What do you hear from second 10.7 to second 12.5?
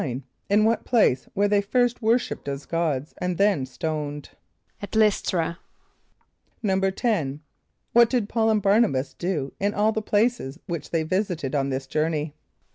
they visited on this journey?